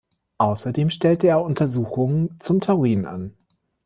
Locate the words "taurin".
2.59-3.05